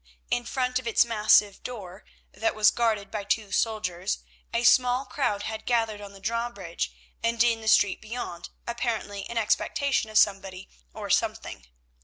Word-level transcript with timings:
In 0.31 0.45
front 0.45 0.79
of 0.79 0.87
its 0.87 1.05
massive 1.05 1.61
door, 1.61 2.03
that 2.31 2.55
was 2.55 2.71
guarded 2.71 3.11
by 3.11 3.23
two 3.23 3.51
soldiers, 3.51 4.17
a 4.51 4.63
small 4.63 5.05
crowd 5.05 5.43
had 5.43 5.67
gathered 5.67 6.01
on 6.01 6.11
the 6.11 6.19
drawbridge 6.19 6.91
and 7.21 7.43
in 7.43 7.61
the 7.61 7.67
street 7.67 8.01
beyond, 8.01 8.49
apparently 8.65 9.19
in 9.21 9.37
expectation 9.37 10.09
of 10.09 10.17
somebody 10.17 10.67
or 10.91 11.11
something. 11.11 11.67